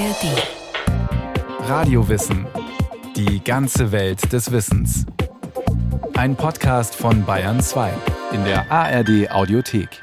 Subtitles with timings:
[0.00, 1.68] ARD.
[1.68, 2.46] Radiowissen.
[3.16, 5.04] Die ganze Welt des Wissens.
[6.14, 7.92] Ein Podcast von Bayern 2
[8.32, 10.02] in der ARD Audiothek.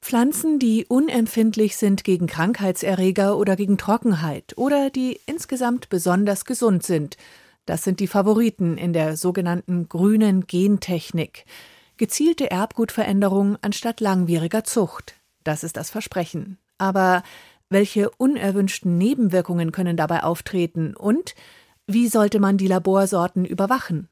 [0.00, 7.16] Pflanzen, die unempfindlich sind gegen Krankheitserreger oder gegen Trockenheit oder die insgesamt besonders gesund sind.
[7.66, 11.44] Das sind die Favoriten in der sogenannten grünen Gentechnik.
[11.96, 15.16] Gezielte Erbgutveränderung anstatt langwieriger Zucht.
[15.42, 16.58] Das ist das Versprechen.
[16.78, 17.22] Aber
[17.74, 21.34] welche unerwünschten Nebenwirkungen können dabei auftreten und
[21.88, 24.08] wie sollte man die Laborsorten überwachen?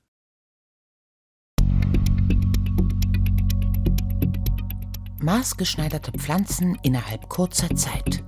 [5.21, 8.25] Maßgeschneiderte Pflanzen innerhalb kurzer Zeit.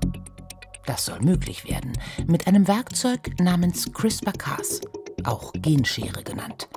[0.87, 1.93] Das soll möglich werden
[2.29, 4.83] mit einem Werkzeug namens CRISPR-Cas,
[5.25, 6.69] auch Genschere genannt.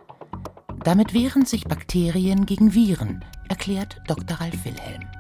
[0.84, 4.42] Damit wehren sich Bakterien gegen Viren, erklärt Dr.
[4.42, 5.16] Ralf Wilhelm.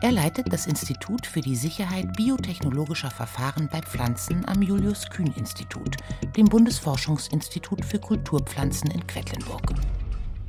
[0.00, 5.96] Er leitet das Institut für die Sicherheit biotechnologischer Verfahren bei Pflanzen am Julius-Kühn-Institut,
[6.36, 9.74] dem Bundesforschungsinstitut für Kulturpflanzen in Quedlinburg.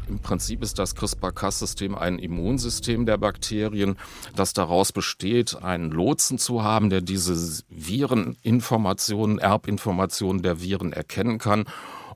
[0.07, 3.97] Im Prinzip ist das CRISPR-Cas-System ein Immunsystem der Bakterien,
[4.35, 11.65] das daraus besteht, einen Lotsen zu haben, der diese Vireninformationen, Erbinformationen der Viren erkennen kann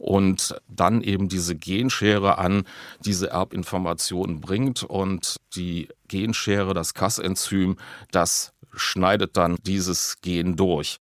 [0.04, 2.64] und dann eben diese Genschere an
[3.00, 7.78] diese Erbinformationen bringt und die Genschere, das Cas-Enzym,
[8.12, 10.98] das schneidet dann dieses Gen durch.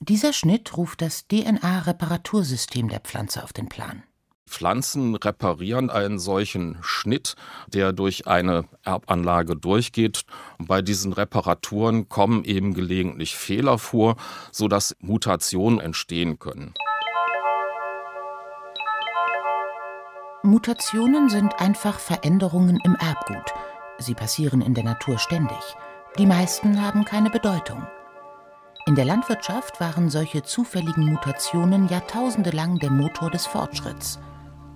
[0.00, 4.02] Dieser Schnitt ruft das DNA-Reparatursystem der Pflanze auf den Plan.
[4.48, 7.34] Pflanzen reparieren einen solchen Schnitt,
[7.66, 10.22] der durch eine Erbanlage durchgeht.
[10.58, 14.16] Und bei diesen Reparaturen kommen eben gelegentlich Fehler vor,
[14.52, 16.74] sodass Mutationen entstehen können.
[20.46, 23.52] Mutationen sind einfach Veränderungen im Erbgut.
[23.98, 25.58] Sie passieren in der Natur ständig.
[26.18, 27.84] Die meisten haben keine Bedeutung.
[28.86, 34.20] In der Landwirtschaft waren solche zufälligen Mutationen jahrtausendelang der Motor des Fortschritts.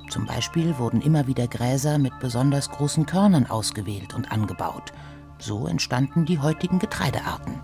[0.08, 4.92] Zum Beispiel wurden immer wieder Gräser mit besonders großen Körnern ausgewählt und angebaut.
[5.38, 7.60] So entstanden die heutigen Getreidearten.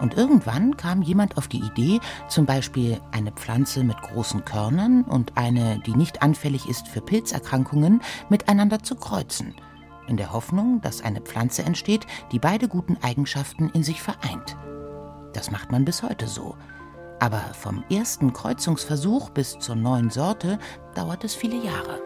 [0.00, 5.36] Und irgendwann kam jemand auf die Idee, zum Beispiel eine Pflanze mit großen Körnern und
[5.36, 8.00] eine, die nicht anfällig ist für Pilzerkrankungen,
[8.30, 9.54] miteinander zu kreuzen,
[10.08, 14.56] in der Hoffnung, dass eine Pflanze entsteht, die beide guten Eigenschaften in sich vereint.
[15.34, 16.56] Das macht man bis heute so.
[17.20, 20.58] Aber vom ersten Kreuzungsversuch bis zur neuen Sorte
[20.94, 22.00] dauert es viele Jahre.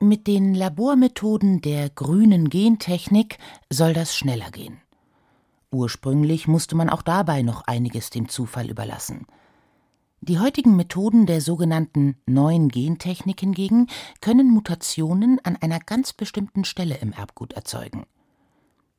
[0.00, 3.38] Mit den Labormethoden der grünen Gentechnik
[3.70, 4.81] soll das schneller gehen.
[5.72, 9.26] Ursprünglich musste man auch dabei noch einiges dem Zufall überlassen.
[10.20, 13.88] Die heutigen Methoden der sogenannten neuen Gentechnik hingegen
[14.20, 18.04] können Mutationen an einer ganz bestimmten Stelle im Erbgut erzeugen.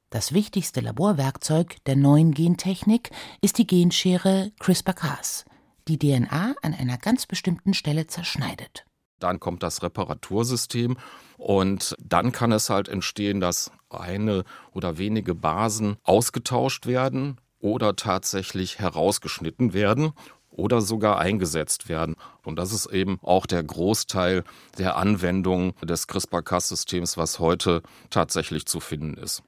[0.10, 3.12] Das wichtigste Laborwerkzeug der neuen Gentechnik
[3.42, 5.46] ist die Genschere CRISPR-Cas,
[5.88, 8.86] die DNA an einer ganz bestimmten Stelle zerschneidet.
[9.24, 10.98] Dann kommt das Reparatursystem
[11.38, 18.80] und dann kann es halt entstehen, dass eine oder wenige Basen ausgetauscht werden oder tatsächlich
[18.80, 20.12] herausgeschnitten werden
[20.50, 22.18] oder sogar eingesetzt werden.
[22.44, 24.44] Und das ist eben auch der Großteil
[24.78, 29.42] der Anwendung des CRISPR-Cas-Systems, was heute tatsächlich zu finden ist.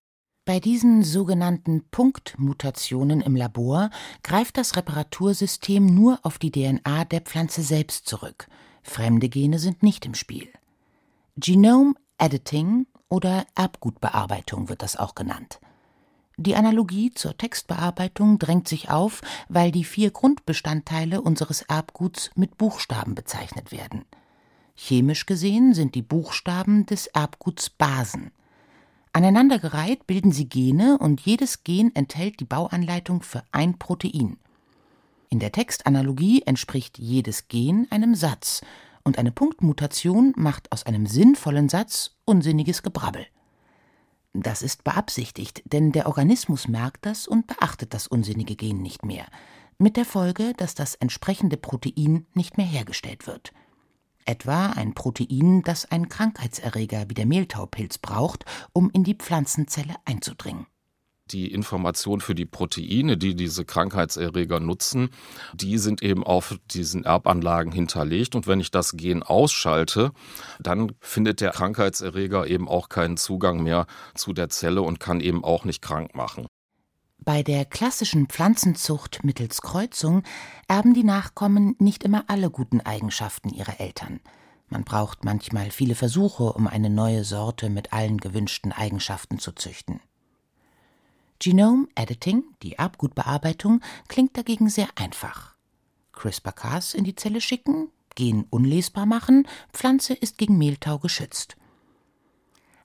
[0.45, 3.89] Bei diesen sogenannten Punktmutationen im Labor
[4.23, 8.47] greift das Reparatursystem nur auf die DNA der Pflanze selbst zurück–
[8.87, 10.47] Fremde Gene sind nicht im Spiel.
[11.37, 15.59] Genome Editing oder Erbgutbearbeitung wird das auch genannt.
[16.37, 23.15] Die Analogie zur Textbearbeitung drängt sich auf, weil die vier Grundbestandteile unseres Erbguts mit Buchstaben
[23.15, 24.05] bezeichnet werden.
[24.75, 28.31] Chemisch gesehen sind die Buchstaben des Erbguts Basen.
[29.13, 34.37] Aneinandergereiht bilden sie Gene und jedes Gen enthält die Bauanleitung für ein Protein.
[35.35, 38.61] In der Textanalogie entspricht jedes Gen einem Satz,
[39.03, 43.27] und eine Punktmutation macht aus einem sinnvollen Satz unsinniges Gebrabbel.
[44.31, 49.25] Das ist beabsichtigt, denn der Organismus merkt das und beachtet das unsinnige Gen nicht mehr,
[49.77, 53.51] mit der Folge, dass das entsprechende Protein nicht mehr hergestellt wird.
[54.23, 60.65] Etwa ein Protein, das ein Krankheitserreger wie der Mehltaupilz braucht, um in die Pflanzenzelle einzudringen
[61.31, 65.09] die Information für die Proteine, die diese Krankheitserreger nutzen,
[65.53, 68.35] die sind eben auf diesen Erbanlagen hinterlegt.
[68.35, 70.11] Und wenn ich das Gen ausschalte,
[70.59, 75.43] dann findet der Krankheitserreger eben auch keinen Zugang mehr zu der Zelle und kann eben
[75.43, 76.45] auch nicht krank machen.
[77.17, 80.21] Bei der klassischen Pflanzenzucht mittels Kreuzung
[80.67, 84.19] erben die Nachkommen nicht immer alle guten Eigenschaften ihrer Eltern.
[84.69, 90.01] Man braucht manchmal viele Versuche, um eine neue Sorte mit allen gewünschten Eigenschaften zu züchten.
[91.39, 95.55] Genome Editing, die Erbgutbearbeitung, klingt dagegen sehr einfach.
[96.13, 101.57] CRISPR-Cas in die Zelle schicken, Gen unlesbar machen, Pflanze ist gegen Mehltau geschützt.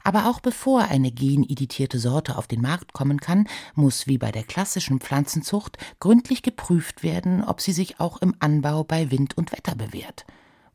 [0.03, 4.45] Aber auch bevor eine geneditierte Sorte auf den Markt kommen kann, muss wie bei der
[4.45, 9.75] klassischen Pflanzenzucht gründlich geprüft werden, ob sie sich auch im Anbau bei Wind und Wetter
[9.75, 10.25] bewährt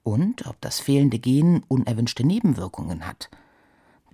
[0.04, 3.30] und ob das fehlende Gen unerwünschte Nebenwirkungen hat.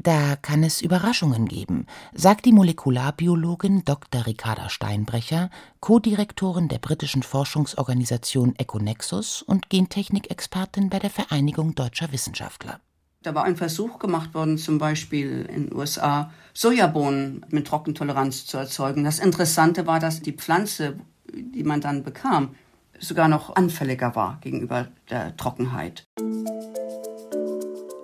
[0.04, 4.26] Da kann es Überraschungen geben, sagt die Molekularbiologin Dr.
[4.26, 12.80] Ricarda Steinbrecher, Co-Direktorin der britischen Forschungsorganisation Econexus und Gentechnikexpertin bei der Vereinigung deutscher Wissenschaftler.
[13.22, 18.58] Da war ein Versuch gemacht worden, zum Beispiel in den USA Sojabohnen mit Trockentoleranz zu
[18.58, 19.04] erzeugen.
[19.04, 20.98] Das Interessante war, dass die Pflanze,
[21.32, 22.56] die man dann bekam,
[23.00, 26.06] sogar noch anfälliger war gegenüber der Trockenheit.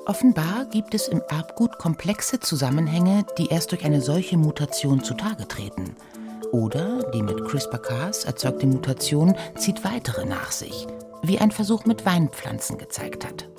[0.07, 5.97] Offenbar gibt es im Erbgut komplexe Zusammenhänge, die erst durch eine solche Mutation zutage treten.
[6.53, 10.87] Oder die mit CRISPR-Cas erzeugte Mutation zieht weitere nach sich,
[11.23, 13.49] wie ein Versuch mit Weinpflanzen gezeigt hat.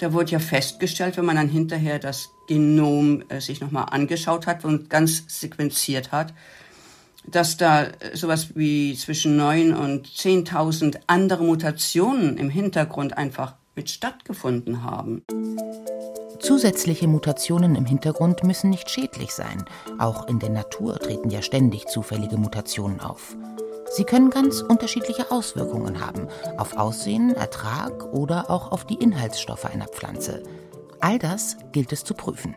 [0.00, 4.64] Da wurde ja festgestellt, wenn man dann hinterher das Genom äh, sich nochmal angeschaut hat
[4.64, 6.34] und ganz sequenziert hat,
[7.24, 13.90] dass da äh, sowas wie zwischen neun und zehntausend andere Mutationen im Hintergrund einfach mit
[13.90, 15.22] stattgefunden haben.
[16.40, 19.64] Zusätzliche Mutationen im Hintergrund müssen nicht schädlich sein.
[19.98, 23.36] Auch in der Natur treten ja ständig zufällige Mutationen auf.
[23.90, 26.28] Sie können ganz unterschiedliche Auswirkungen haben
[26.58, 30.42] auf Aussehen, Ertrag oder auch auf die Inhaltsstoffe einer Pflanze.
[31.00, 32.54] All das gilt es zu prüfen.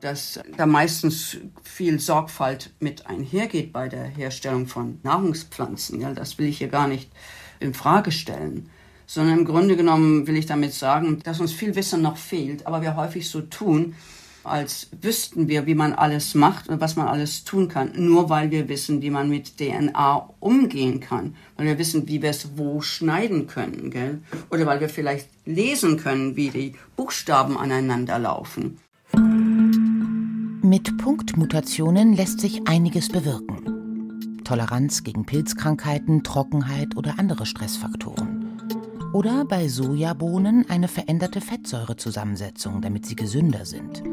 [0.00, 6.46] Dass da meistens viel Sorgfalt mit einhergeht bei der Herstellung von Nahrungspflanzen, ja, das will
[6.46, 7.10] ich hier gar nicht
[7.58, 8.70] in Frage stellen
[9.10, 12.80] sondern im Grunde genommen will ich damit sagen, dass uns viel Wissen noch fehlt, aber
[12.80, 13.94] wir häufig so tun,
[14.44, 18.52] als wüssten wir, wie man alles macht und was man alles tun kann, nur weil
[18.52, 22.82] wir wissen, wie man mit DNA umgehen kann, weil wir wissen, wie wir es wo
[22.82, 24.20] schneiden können, gell?
[24.48, 28.78] Oder weil wir vielleicht lesen können, wie die Buchstaben aneinander laufen.
[30.62, 34.42] Mit Punktmutationen lässt sich einiges bewirken.
[34.44, 38.39] Toleranz gegen Pilzkrankheiten, Trockenheit oder andere Stressfaktoren.
[39.12, 44.04] Oder bei Sojabohnen eine veränderte Fettsäurezusammensetzung, damit sie gesünder sind.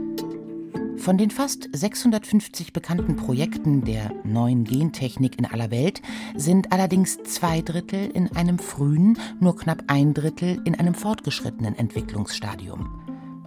[0.98, 6.02] Von den fast 650 bekannten Projekten der neuen Gentechnik in aller Welt
[6.36, 12.90] sind allerdings zwei Drittel in einem frühen, nur knapp ein Drittel in einem fortgeschrittenen Entwicklungsstadium.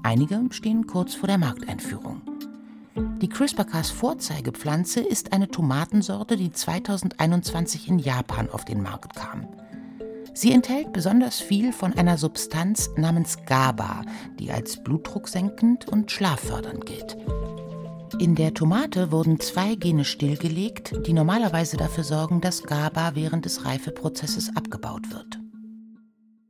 [0.05, 2.23] Einige stehen kurz vor der Markteinführung.
[3.21, 9.49] Die CRISPR-Cas-Vorzeigepflanze ist eine Tomatensorte, die 2021 in Japan auf den Markt kam.
[10.33, 14.03] Sie enthält besonders viel von einer Substanz namens GABA,
[14.39, 17.17] die als blutdrucksenkend und schlaffördernd gilt.
[18.19, 23.65] In der Tomate wurden zwei Gene stillgelegt, die normalerweise dafür sorgen, dass GABA während des
[23.65, 25.39] Reifeprozesses abgebaut wird.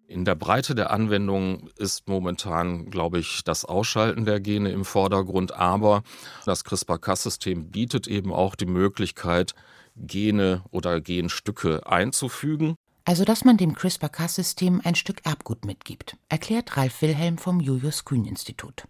[0.06, 5.54] In der Breite der Anwendung ist momentan, glaube ich, das Ausschalten der Gene im Vordergrund,
[5.54, 6.02] aber
[6.44, 9.54] das CRISPR-Cas-System bietet eben auch die Möglichkeit,
[9.94, 12.74] Gene oder Genstücke einzufügen.
[13.10, 18.24] Also, dass man dem CRISPR-Cas-System ein Stück Erbgut mitgibt, erklärt Ralf Wilhelm vom Julius Kühn
[18.24, 18.84] Institut.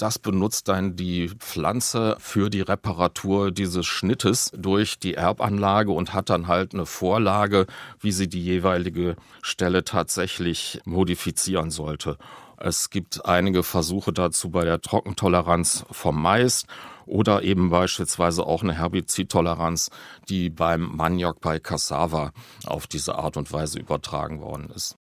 [0.00, 6.30] Das benutzt dann die Pflanze für die Reparatur dieses Schnittes durch die Erbanlage und hat
[6.30, 7.66] dann halt eine Vorlage,
[8.00, 12.16] wie sie die jeweilige Stelle tatsächlich modifizieren sollte.
[12.56, 16.64] Es gibt einige Versuche dazu bei der Trockentoleranz vom Mais
[17.04, 19.90] oder eben beispielsweise auch eine Herbizidtoleranz,
[20.30, 22.32] die beim Maniok bei Cassava
[22.64, 24.96] auf diese Art und Weise übertragen worden ist.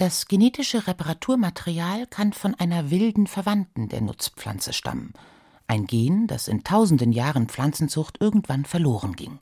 [0.00, 5.12] Das genetische Reparaturmaterial kann von einer wilden Verwandten der Nutzpflanze stammen.
[5.66, 9.40] Ein Gen, das in tausenden Jahren Pflanzenzucht irgendwann verloren ging.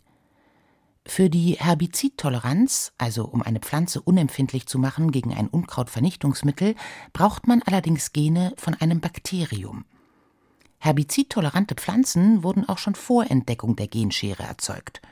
[1.07, 6.75] Für die Herbizidtoleranz, also um eine Pflanze unempfindlich zu machen gegen ein Unkrautvernichtungsmittel,
[7.13, 9.85] braucht man allerdings Gene von einem Bakterium.
[10.79, 15.03] Herbizidtolerante Pflanzen wurden auch schon vor Entdeckung der Genschere erzeugt.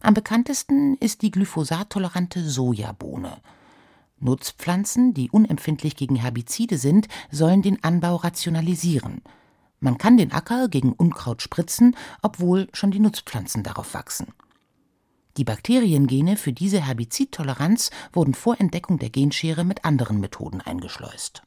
[0.00, 3.40] Am bekanntesten ist die glyphosattolerante Sojabohne.
[4.20, 9.22] Nutzpflanzen, die unempfindlich gegen Herbizide sind, sollen den Anbau rationalisieren.
[9.80, 14.32] Man kann den Acker gegen Unkraut spritzen, obwohl schon die Nutzpflanzen darauf wachsen.
[15.36, 21.42] Die Bakteriengene für diese Herbizidtoleranz wurden vor Entdeckung der Genschere mit anderen Methoden eingeschleust.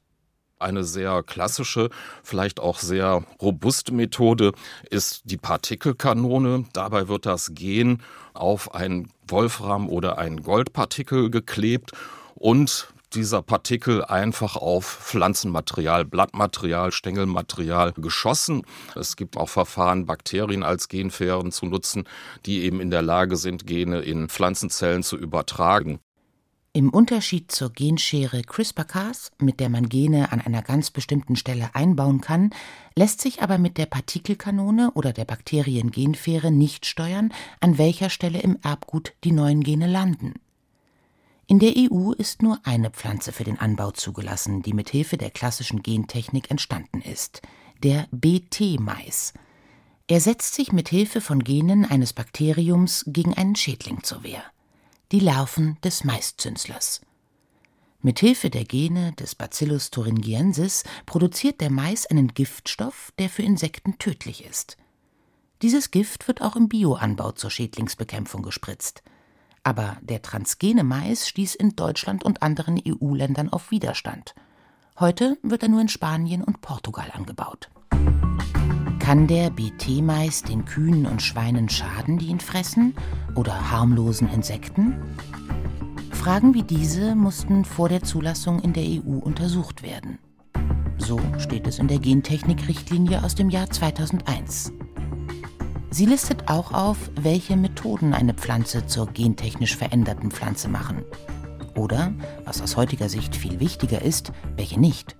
[0.59, 1.89] Eine sehr klassische,
[2.23, 4.53] vielleicht auch sehr robuste Methode
[4.89, 6.65] ist die Partikelkanone.
[6.71, 8.01] Dabei wird das Gen
[8.33, 11.91] auf ein Wolfram oder ein Goldpartikel geklebt
[12.41, 18.63] und dieser Partikel einfach auf Pflanzenmaterial, Blattmaterial, Stängelmaterial geschossen.
[18.95, 22.05] Es gibt auch Verfahren, Bakterien als Genfähren zu nutzen,
[22.45, 25.99] die eben in der Lage sind, Gene in Pflanzenzellen zu übertragen.
[26.73, 32.21] Im Unterschied zur Genschere CRISPR-Cas, mit der man Gene an einer ganz bestimmten Stelle einbauen
[32.21, 32.51] kann,
[32.95, 38.57] lässt sich aber mit der Partikelkanone oder der Bakteriengenfähre nicht steuern, an welcher Stelle im
[38.63, 40.35] Erbgut die neuen Gene landen.
[41.51, 45.31] In der EU ist nur eine Pflanze für den Anbau zugelassen, die mit Hilfe der
[45.31, 47.41] klassischen Gentechnik entstanden ist,
[47.83, 49.33] der BT-Mais.
[50.07, 54.41] Er setzt sich mit Hilfe von Genen eines Bakteriums gegen einen Schädling zur Wehr
[55.11, 57.01] die Larven des Maiszünstlers.
[57.99, 63.99] Mit Hilfe der Gene des Bacillus thuringiensis produziert der Mais einen Giftstoff, der für Insekten
[63.99, 64.77] tödlich ist.
[65.63, 69.03] Dieses Gift wird auch im Bioanbau zur Schädlingsbekämpfung gespritzt.
[69.63, 74.33] Aber der transgene Mais stieß in Deutschland und anderen EU-Ländern auf Widerstand.
[74.99, 77.69] Heute wird er nur in Spanien und Portugal angebaut.
[78.99, 82.95] Kann der BT-Mais den Kühen und Schweinen schaden, die ihn fressen?
[83.35, 84.95] Oder harmlosen Insekten?
[86.11, 90.19] Fragen wie diese mussten vor der Zulassung in der EU untersucht werden.
[90.97, 94.71] So steht es in der Gentechnik-Richtlinie aus dem Jahr 2001.
[95.93, 101.03] Sie listet auch auf, welche Methoden eine Pflanze zur gentechnisch veränderten Pflanze machen.
[101.75, 102.13] Oder,
[102.45, 105.17] was aus heutiger Sicht viel wichtiger ist, welche nicht.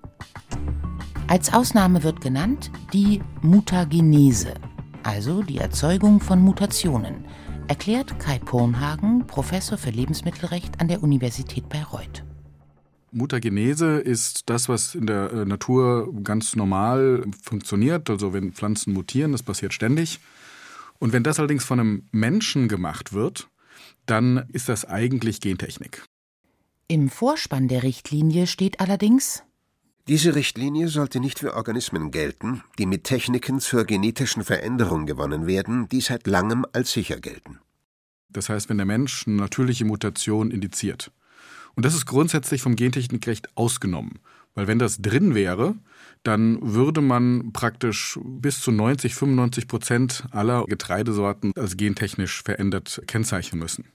[1.28, 4.54] Als Ausnahme wird genannt die Mutagenese,
[5.02, 7.26] also die Erzeugung von Mutationen,
[7.68, 12.24] erklärt Kai Pornhagen, Professor für Lebensmittelrecht an der Universität Bayreuth.
[13.10, 18.08] Mutagenese ist das, was in der äh, Natur ganz normal funktioniert.
[18.08, 20.18] Also wenn Pflanzen mutieren, das passiert ständig.
[21.02, 23.48] Und wenn das allerdings von einem Menschen gemacht wird,
[24.06, 26.04] dann ist das eigentlich Gentechnik.
[26.86, 29.42] Im Vorspann der Richtlinie steht allerdings
[30.08, 35.88] diese Richtlinie sollte nicht für Organismen gelten, die mit Techniken zur genetischen Veränderung gewonnen werden,
[35.88, 37.58] die seit langem als sicher gelten.
[38.28, 41.12] Das heißt, wenn der Mensch eine natürliche Mutation indiziert.
[41.74, 44.18] Und das ist grundsätzlich vom Gentechnikrecht ausgenommen.
[44.54, 45.76] Weil wenn das drin wäre,
[46.22, 53.58] dann würde man praktisch bis zu 90, 95 Prozent aller Getreidesorten als gentechnisch verändert kennzeichnen
[53.58, 53.86] müssen.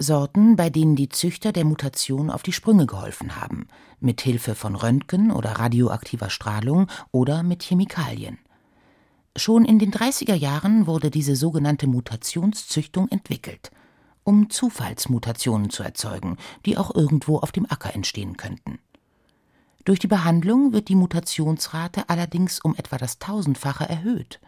[0.00, 3.66] Sorten, bei denen die Züchter der Mutation auf die Sprünge geholfen haben,
[3.98, 8.38] mit Hilfe von Röntgen oder radioaktiver Strahlung oder mit Chemikalien.
[9.36, 13.72] Schon in den 30er Jahren wurde diese sogenannte Mutationszüchtung entwickelt,
[14.22, 18.78] um Zufallsmutationen zu erzeugen, die auch irgendwo auf dem Acker entstehen könnten.
[19.88, 24.38] Durch die Behandlung wird die Mutationsrate allerdings um etwa das Tausendfache erhöht.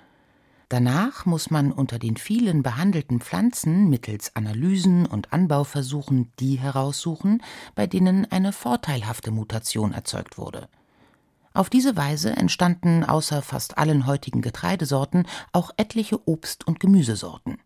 [0.68, 7.42] Danach muss man unter den vielen behandelten Pflanzen mittels Analysen und Anbauversuchen die heraussuchen,
[7.74, 10.68] bei denen eine vorteilhafte Mutation erzeugt wurde.
[11.54, 17.56] Auf diese Weise entstanden außer fast allen heutigen Getreidesorten auch etliche Obst- und Gemüsesorten.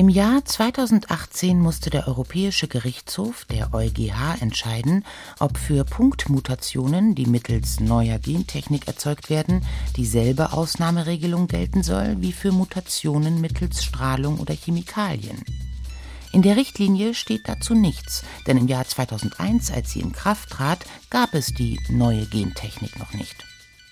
[0.00, 5.04] Im Jahr 2018 musste der Europäische Gerichtshof, der EuGH, entscheiden,
[5.40, 9.62] ob für Punktmutationen, die mittels neuer Gentechnik erzeugt werden,
[9.98, 15.42] dieselbe Ausnahmeregelung gelten soll wie für Mutationen mittels Strahlung oder Chemikalien.
[16.32, 20.78] In der Richtlinie steht dazu nichts, denn im Jahr 2001, als sie in Kraft trat,
[21.10, 23.36] gab es die neue Gentechnik noch nicht.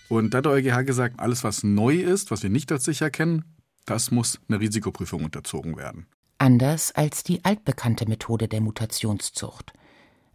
[0.09, 3.11] Und da hat der EuGH gesagt, alles was neu ist, was wir nicht als sicher
[3.11, 3.45] kennen,
[3.91, 6.07] das muss einer Risikoprüfung unterzogen werden.
[6.39, 9.73] Anders als die altbekannte Methode der Mutationszucht.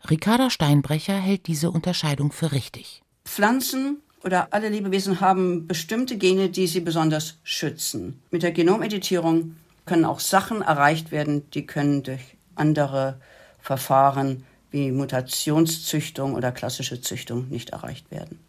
[0.10, 3.04] Ricarda Steinbrecher hält diese Unterscheidung für richtig.
[3.26, 8.22] Pflanzen oder alle Lebewesen haben bestimmte Gene, die sie besonders schützen.
[8.32, 9.56] Mit der Genomeditierung
[9.86, 13.20] können auch Sachen erreicht werden, die können durch andere
[13.60, 18.40] Verfahren wie Mutationszüchtung oder klassische Züchtung nicht erreicht werden.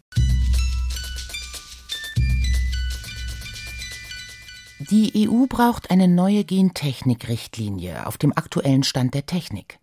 [4.79, 9.79] Die EU braucht eine neue Gentechnik-Richtlinie auf dem aktuellen Stand der Technik.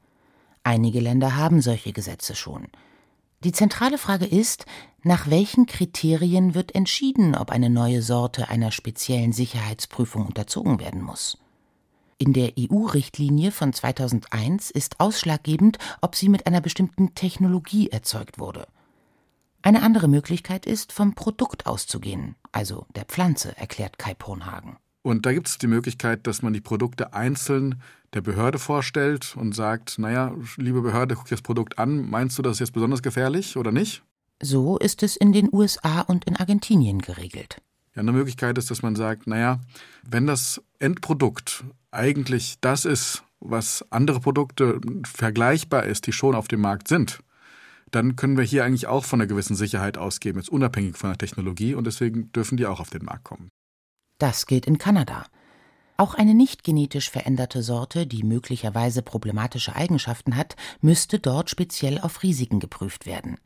[0.65, 2.69] Einige Länder haben solche Gesetze schon.
[3.43, 4.67] Die zentrale Frage ist,
[5.03, 11.39] nach welchen Kriterien wird entschieden, ob eine neue Sorte einer speziellen Sicherheitsprüfung unterzogen werden muss?
[12.19, 18.69] In der EU-Richtlinie von 2001 ist ausschlaggebend, ob sie mit einer bestimmten Technologie erzeugt wurde.
[19.63, 24.77] Eine andere Möglichkeit ist, vom Produkt auszugehen, also der Pflanze, erklärt Kai Pornhagen.
[25.03, 27.81] Und da gibt es die Möglichkeit, dass man die Produkte einzeln
[28.15, 32.43] der Behörde vorstellt und sagt, naja, liebe Behörde, guck dir das Produkt an, meinst du,
[32.43, 34.03] das ist jetzt besonders gefährlich oder nicht?
[34.41, 37.61] So ist es in den USA und in Argentinien geregelt.
[37.95, 39.61] Ja, eine Möglichkeit ist, dass man sagt, naja,
[40.09, 46.61] wenn das Endprodukt eigentlich das ist, was andere Produkte vergleichbar ist, die schon auf dem
[46.61, 47.21] Markt sind,
[47.91, 51.19] dann können wir hier eigentlich auch von einer gewissen Sicherheit ausgehen, jetzt unabhängig von der
[51.19, 53.51] Technologie und deswegen dürfen die auch auf den Markt kommen.
[54.23, 55.27] Das gilt in Kanada.
[55.97, 62.23] Auch eine nicht genetisch veränderte Sorte, die möglicherweise problematische Eigenschaften hat, müsste dort speziell auf
[62.23, 63.39] Risiken geprüft werden.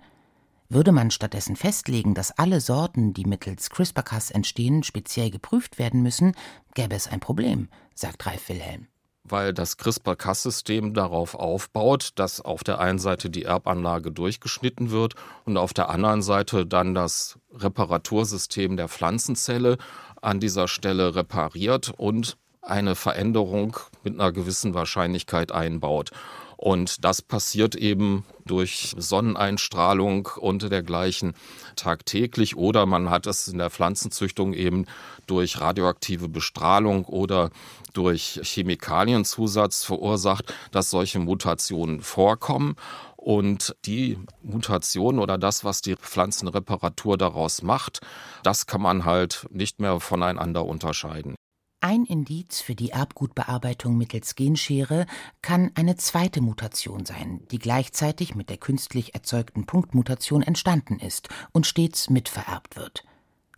[0.68, 6.34] Würde man stattdessen festlegen, dass alle Sorten, die mittels CRISPR-Cas entstehen, speziell geprüft werden müssen,
[6.74, 8.86] gäbe es ein Problem, sagt Ralf Wilhelm
[9.28, 15.14] weil das CRISPR-Cas-System darauf aufbaut, dass auf der einen Seite die Erbanlage durchgeschnitten wird
[15.44, 19.78] und auf der anderen Seite dann das Reparatursystem der Pflanzenzelle
[20.20, 26.10] an dieser Stelle repariert und eine Veränderung mit einer gewissen Wahrscheinlichkeit einbaut.
[26.56, 31.34] Und das passiert eben durch Sonneneinstrahlung und dergleichen
[31.76, 34.86] tagtäglich oder man hat es in der Pflanzenzüchtung eben
[35.26, 37.50] durch radioaktive Bestrahlung oder
[37.92, 42.76] durch Chemikalienzusatz verursacht, dass solche Mutationen vorkommen.
[43.16, 48.00] Und die Mutation oder das, was die Pflanzenreparatur daraus macht,
[48.44, 51.34] das kann man halt nicht mehr voneinander unterscheiden.
[51.80, 55.06] Ein Indiz für die Erbgutbearbeitung mittels Genschere
[55.42, 61.66] kann eine zweite Mutation sein, die gleichzeitig mit der künstlich erzeugten Punktmutation entstanden ist und
[61.66, 63.04] stets mitvererbt wird.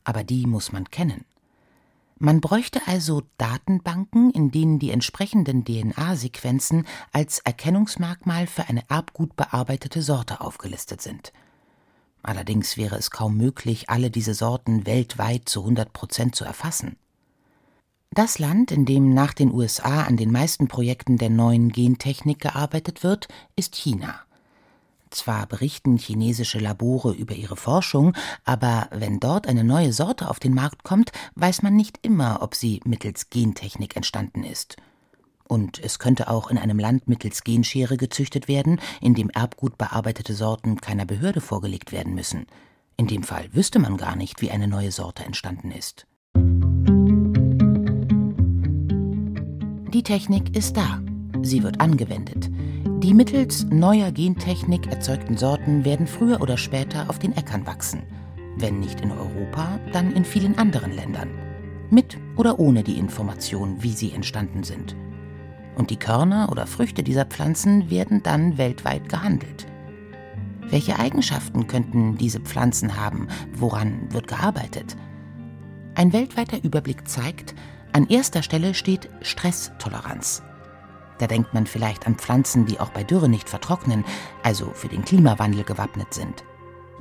[0.03, 1.25] Aber die muss man kennen.
[2.19, 10.41] Man bräuchte also Datenbanken, in denen die entsprechenden DNA-Sequenzen als Erkennungsmerkmal für eine erbgutbearbeitete Sorte
[10.41, 11.33] aufgelistet sind.
[12.25, 16.97] Allerdings wäre es kaum möglich, alle diese Sorten weltweit zu 100 Prozent zu erfassen.
[18.11, 23.03] Das Land, in dem nach den USA an den meisten Projekten der neuen Gentechnik gearbeitet
[23.03, 24.21] wird, ist China.
[25.11, 30.55] Zwar berichten chinesische Labore über ihre Forschung, aber wenn dort eine neue Sorte auf den
[30.55, 34.77] Markt kommt, weiß man nicht immer, ob sie mittels Gentechnik entstanden ist.
[35.47, 40.35] Und es könnte auch in einem Land mittels Genschere gezüchtet werden, in dem Erbgut bearbeitete
[40.35, 42.47] Sorten keiner Behörde vorgelegt werden müssen.
[42.97, 46.07] In dem Fall wüsste man gar nicht, wie eine neue Sorte entstanden ist.
[49.95, 51.01] Die Technik ist da.
[51.41, 52.51] Sie wird angewendet.
[53.03, 58.03] Die mittels neuer Gentechnik erzeugten Sorten werden früher oder später auf den Äckern wachsen.
[58.59, 61.31] Wenn nicht in Europa, dann in vielen anderen Ländern.
[61.89, 64.95] Mit oder ohne die Information, wie sie entstanden sind.
[65.75, 69.67] Und die Körner oder Früchte dieser Pflanzen werden dann weltweit gehandelt.
[70.69, 73.29] Welche Eigenschaften könnten diese Pflanzen haben?
[73.55, 74.99] Woran wird gearbeitet?
[75.95, 77.55] Ein weltweiter Überblick zeigt,
[77.93, 80.43] an erster Stelle steht Stresstoleranz.
[81.19, 84.05] Da denkt man vielleicht an Pflanzen, die auch bei Dürre nicht vertrocknen,
[84.43, 86.45] also für den Klimawandel gewappnet sind.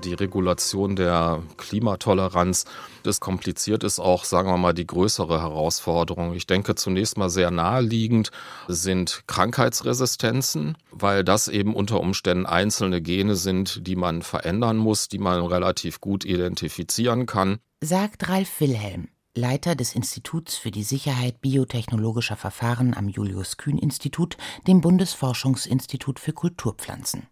[0.04, 2.66] Die Regulation der Klimatoleranz
[3.04, 6.34] ist kompliziert, ist auch, sagen wir mal, die größere Herausforderung.
[6.34, 8.30] Ich denke, zunächst mal sehr naheliegend
[8.68, 15.20] sind Krankheitsresistenzen, weil das eben unter Umständen einzelne Gene sind, die man verändern muss, die
[15.20, 17.58] man relativ gut identifizieren kann.
[17.82, 19.08] Sagt Ralf Wilhelm.
[19.38, 24.36] Leiter des Instituts für die Sicherheit biotechnologischer Verfahren am Julius-Kühn-Institut,
[24.68, 27.28] dem Bundesforschungsinstitut für Kulturpflanzen.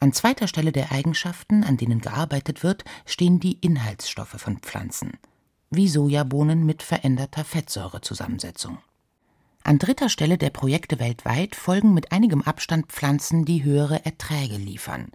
[0.00, 5.14] An zweiter Stelle der Eigenschaften, an denen gearbeitet wird, stehen die Inhaltsstoffe von Pflanzen,
[5.70, 8.78] wie Sojabohnen mit veränderter Fettsäurezusammensetzung.
[9.62, 15.10] An dritter Stelle der Projekte weltweit folgen mit einigem Abstand Pflanzen, die höhere Erträge liefern,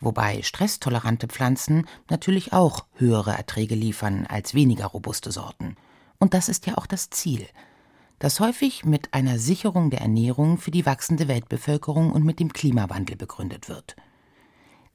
[0.00, 5.76] wobei stresstolerante Pflanzen natürlich auch höhere Erträge liefern als weniger robuste Sorten.
[6.18, 7.46] Und das ist ja auch das Ziel,
[8.18, 13.16] das häufig mit einer Sicherung der Ernährung für die wachsende Weltbevölkerung und mit dem Klimawandel
[13.16, 13.94] begründet wird.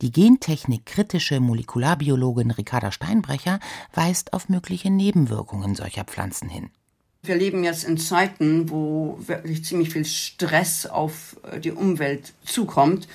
[0.02, 3.60] Die Gentechnik kritische Molekularbiologin Ricarda Steinbrecher
[3.94, 6.72] weist auf mögliche Nebenwirkungen solcher Pflanzen hin.
[7.26, 13.08] Wir leben jetzt in Zeiten, wo wirklich ziemlich viel Stress auf äh, die Umwelt zukommt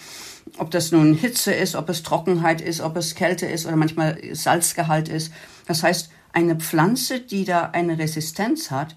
[0.57, 4.19] ob das nun Hitze ist, ob es Trockenheit ist, ob es Kälte ist oder manchmal
[4.33, 5.33] Salzgehalt ist.
[5.67, 8.97] Das heißt, eine Pflanze, die da eine Resistenz hat,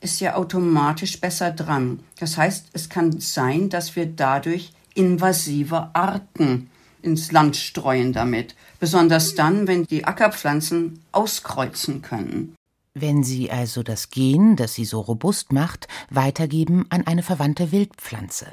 [0.00, 2.00] ist ja automatisch besser dran.
[2.20, 6.70] Das heißt, es kann sein, dass wir dadurch invasive Arten
[7.02, 8.54] ins Land streuen damit.
[8.80, 12.54] Besonders dann, wenn die Ackerpflanzen auskreuzen können.
[13.00, 18.46] Wenn sie also das Gen, das sie so robust macht, weitergeben an eine verwandte Wildpflanze.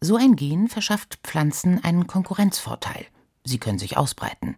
[0.00, 3.06] So ein Gen verschafft Pflanzen einen Konkurrenzvorteil.
[3.42, 4.56] Sie können sich ausbreiten.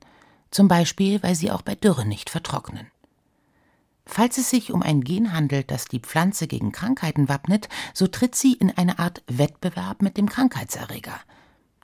[0.50, 2.88] Zum Beispiel, weil sie auch bei Dürre nicht vertrocknen.
[4.04, 8.34] Falls es sich um ein Gen handelt, das die Pflanze gegen Krankheiten wappnet, so tritt
[8.34, 11.18] sie in eine Art Wettbewerb mit dem Krankheitserreger,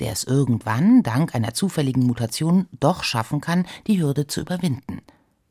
[0.01, 5.01] der es irgendwann, dank einer zufälligen Mutation, doch schaffen kann, die Hürde zu überwinden.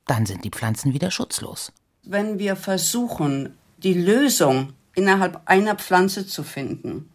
[0.06, 1.72] Dann sind die Pflanzen wieder schutzlos.
[2.04, 7.10] Wenn wir versuchen, die Lösung innerhalb einer Pflanze zu finden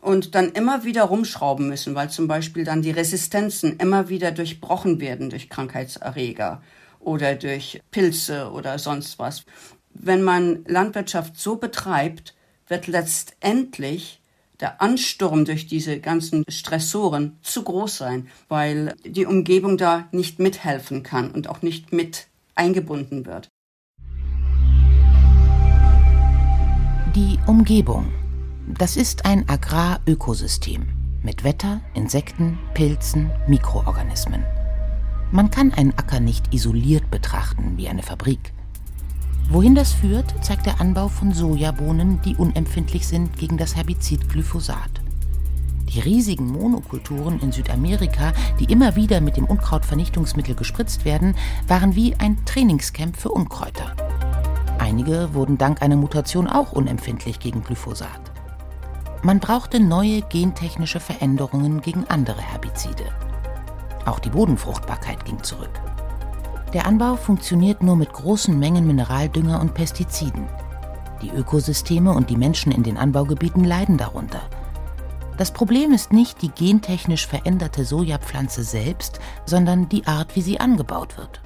[0.00, 5.00] und dann immer wieder rumschrauben müssen, weil zum Beispiel dann die Resistenzen immer wieder durchbrochen
[5.00, 6.62] werden durch Krankheitserreger
[7.00, 9.44] oder durch Pilze oder sonst was.
[9.94, 12.34] Wenn man Landwirtschaft so betreibt,
[12.68, 14.20] wird letztendlich
[14.60, 21.02] der Ansturm durch diese ganzen Stressoren zu groß sein, weil die Umgebung da nicht mithelfen
[21.02, 23.48] kann und auch nicht mit eingebunden wird.
[27.14, 28.12] Die Umgebung.
[28.78, 30.88] Das ist ein Agrarökosystem
[31.22, 34.44] mit Wetter, Insekten, Pilzen, Mikroorganismen.
[35.30, 38.52] Man kann einen Acker nicht isoliert betrachten wie eine Fabrik.
[39.50, 45.00] Wohin das führt, zeigt der Anbau von Sojabohnen, die unempfindlich sind gegen das Herbizid Glyphosat.
[45.88, 51.34] Die riesigen Monokulturen in Südamerika, die immer wieder mit dem Unkrautvernichtungsmittel gespritzt werden,
[51.66, 53.96] waren wie ein Trainingscamp für Unkräuter.
[54.78, 58.20] Einige wurden dank einer Mutation auch unempfindlich gegen Glyphosat.
[59.22, 63.04] Man brauchte neue gentechnische Veränderungen gegen andere Herbizide.
[64.04, 65.80] Auch die Bodenfruchtbarkeit ging zurück.
[66.74, 70.46] Der Anbau funktioniert nur mit großen Mengen Mineraldünger und Pestiziden.
[71.22, 74.42] Die Ökosysteme und die Menschen in den Anbaugebieten leiden darunter.
[75.38, 81.16] Das Problem ist nicht die gentechnisch veränderte Sojapflanze selbst, sondern die Art, wie sie angebaut
[81.16, 81.40] wird.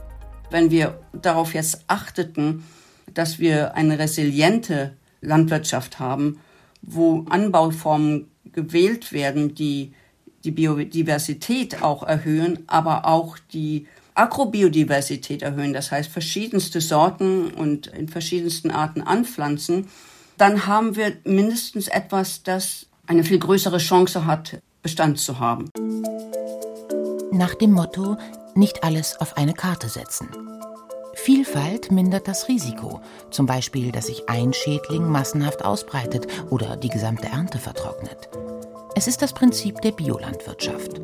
[0.51, 2.65] Wenn wir darauf jetzt achteten,
[3.15, 6.41] dass wir eine resiliente Landwirtschaft haben,
[6.83, 9.93] wo Anbauformen gewählt werden, die
[10.43, 18.09] die Biodiversität auch erhöhen, aber auch die Agrobiodiversität erhöhen, das heißt verschiedenste Sorten und in
[18.09, 19.89] verschiedensten Arten anpflanzen,
[20.39, 25.71] dann haben wir mindestens etwas, das eine viel größere Chance hat, Bestand zu haben.
[27.31, 28.17] Nach dem Motto,
[28.55, 30.29] nicht alles auf eine Karte setzen.
[31.15, 37.29] Vielfalt mindert das Risiko, zum Beispiel, dass sich ein Schädling massenhaft ausbreitet oder die gesamte
[37.29, 38.29] Ernte vertrocknet.
[38.95, 41.01] Es ist das Prinzip der Biolandwirtschaft.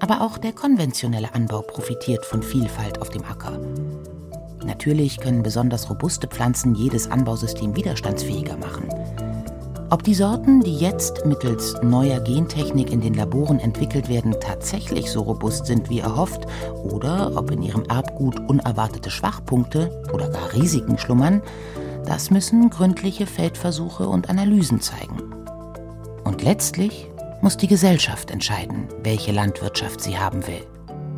[0.00, 3.58] Aber auch der konventionelle Anbau profitiert von Vielfalt auf dem Acker.
[4.64, 8.88] Natürlich können besonders robuste Pflanzen jedes Anbausystem widerstandsfähiger machen.
[9.90, 15.22] Ob die Sorten, die jetzt mittels neuer Gentechnik in den Laboren entwickelt werden, tatsächlich so
[15.22, 16.46] robust sind wie erhofft
[16.84, 21.42] oder ob in ihrem Erbgut unerwartete Schwachpunkte oder gar Risiken schlummern,
[22.06, 25.34] das müssen gründliche Feldversuche und Analysen zeigen.
[26.22, 27.10] Und letztlich
[27.42, 30.66] muss die Gesellschaft entscheiden, welche Landwirtschaft sie haben will.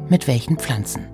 [0.09, 1.07] Mit welchen Pflanzen.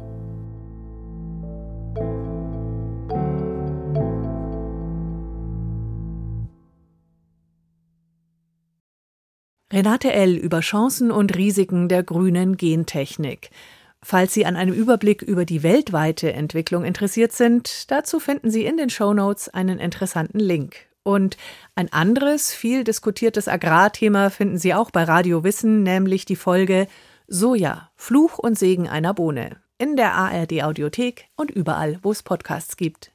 [9.72, 10.34] Renate L.
[10.34, 13.50] über Chancen und Risiken der grünen Gentechnik.
[14.02, 18.76] Falls Sie an einem Überblick über die weltweite Entwicklung interessiert sind, dazu finden Sie in
[18.76, 20.87] den Show Notes einen interessanten Link.
[21.08, 21.38] Und
[21.74, 26.86] ein anderes, viel diskutiertes Agrarthema finden Sie auch bei Radio Wissen, nämlich die Folge
[27.26, 32.76] Soja, Fluch und Segen einer Bohne in der ARD Audiothek und überall, wo es Podcasts
[32.76, 33.12] gibt.